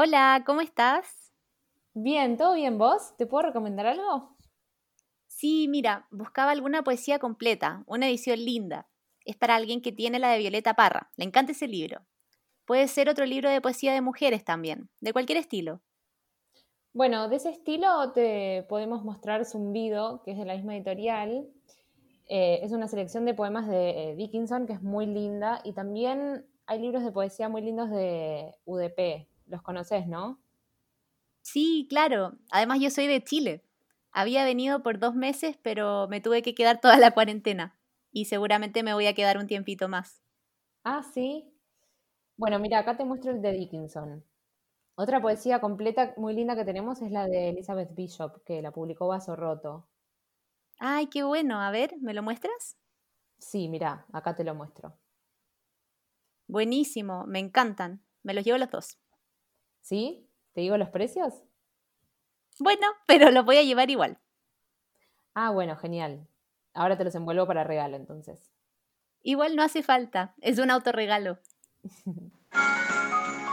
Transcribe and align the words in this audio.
Hola, 0.00 0.44
¿cómo 0.46 0.60
estás? 0.60 1.32
Bien, 1.92 2.36
¿todo 2.36 2.54
bien 2.54 2.78
vos? 2.78 3.16
¿Te 3.16 3.26
puedo 3.26 3.48
recomendar 3.48 3.84
algo? 3.84 4.36
Sí, 5.26 5.66
mira, 5.66 6.06
buscaba 6.12 6.52
alguna 6.52 6.84
poesía 6.84 7.18
completa, 7.18 7.82
una 7.84 8.06
edición 8.06 8.38
linda. 8.38 8.88
Es 9.24 9.34
para 9.34 9.56
alguien 9.56 9.82
que 9.82 9.90
tiene 9.90 10.20
la 10.20 10.30
de 10.30 10.38
Violeta 10.38 10.74
Parra. 10.74 11.10
Le 11.16 11.24
encanta 11.24 11.50
ese 11.50 11.66
libro. 11.66 12.06
Puede 12.64 12.86
ser 12.86 13.08
otro 13.08 13.26
libro 13.26 13.50
de 13.50 13.60
poesía 13.60 13.92
de 13.92 14.00
mujeres 14.00 14.44
también, 14.44 14.88
de 15.00 15.12
cualquier 15.12 15.38
estilo. 15.38 15.82
Bueno, 16.92 17.28
de 17.28 17.34
ese 17.34 17.50
estilo 17.50 18.12
te 18.12 18.64
podemos 18.68 19.02
mostrar 19.02 19.44
Zumbido, 19.46 20.22
que 20.22 20.30
es 20.30 20.38
de 20.38 20.44
la 20.44 20.54
misma 20.54 20.76
editorial. 20.76 21.48
Eh, 22.28 22.60
es 22.62 22.70
una 22.70 22.86
selección 22.86 23.24
de 23.24 23.34
poemas 23.34 23.66
de 23.66 24.12
eh, 24.12 24.14
Dickinson 24.14 24.68
que 24.68 24.74
es 24.74 24.82
muy 24.82 25.06
linda 25.06 25.60
y 25.64 25.72
también 25.72 26.46
hay 26.66 26.78
libros 26.78 27.02
de 27.02 27.10
poesía 27.10 27.48
muy 27.48 27.62
lindos 27.62 27.90
de 27.90 28.54
UDP. 28.64 29.26
Los 29.48 29.62
conoces, 29.62 30.06
¿no? 30.06 30.38
Sí, 31.42 31.86
claro. 31.88 32.38
Además 32.50 32.80
yo 32.80 32.90
soy 32.90 33.06
de 33.06 33.22
Chile. 33.24 33.64
Había 34.12 34.44
venido 34.44 34.82
por 34.82 34.98
dos 34.98 35.14
meses, 35.14 35.58
pero 35.62 36.06
me 36.08 36.20
tuve 36.20 36.42
que 36.42 36.54
quedar 36.54 36.80
toda 36.80 36.96
la 36.98 37.10
cuarentena 37.12 37.78
y 38.12 38.26
seguramente 38.26 38.82
me 38.82 38.94
voy 38.94 39.06
a 39.06 39.14
quedar 39.14 39.38
un 39.38 39.46
tiempito 39.46 39.88
más. 39.88 40.22
Ah, 40.84 41.02
sí. 41.04 41.54
Bueno, 42.36 42.58
mira, 42.60 42.80
acá 42.80 42.96
te 42.96 43.04
muestro 43.04 43.32
el 43.32 43.42
de 43.42 43.52
Dickinson. 43.52 44.24
Otra 44.96 45.20
poesía 45.22 45.60
completa 45.60 46.14
muy 46.18 46.34
linda 46.34 46.56
que 46.56 46.64
tenemos 46.66 47.02
es 47.02 47.10
la 47.12 47.26
de 47.26 47.50
Elizabeth 47.50 47.94
Bishop, 47.94 48.44
que 48.44 48.62
la 48.62 48.72
publicó 48.72 49.08
Vaso 49.08 49.36
Roto. 49.36 49.88
Ay, 50.80 51.06
qué 51.06 51.22
bueno. 51.22 51.60
A 51.60 51.70
ver, 51.70 51.94
¿me 52.00 52.14
lo 52.14 52.22
muestras? 52.24 52.76
Sí, 53.40 53.68
mira, 53.68 54.06
acá 54.12 54.36
te 54.36 54.44
lo 54.44 54.54
muestro. 54.54 54.96
Buenísimo, 56.46 57.26
me 57.26 57.38
encantan. 57.38 58.04
Me 58.22 58.34
los 58.34 58.44
llevo 58.44 58.58
los 58.58 58.70
dos. 58.70 58.98
¿Sí? 59.88 60.28
¿Te 60.52 60.60
digo 60.60 60.76
los 60.76 60.90
precios? 60.90 61.32
Bueno, 62.58 62.86
pero 63.06 63.30
los 63.30 63.46
voy 63.46 63.56
a 63.56 63.62
llevar 63.62 63.88
igual. 63.88 64.18
Ah, 65.32 65.48
bueno, 65.48 65.76
genial. 65.76 66.28
Ahora 66.74 66.98
te 66.98 67.04
los 67.04 67.14
envuelvo 67.14 67.46
para 67.46 67.64
regalo, 67.64 67.96
entonces. 67.96 68.52
Igual 69.22 69.56
no 69.56 69.62
hace 69.62 69.82
falta, 69.82 70.34
es 70.42 70.58
un 70.58 70.70
autorregalo. 70.70 71.38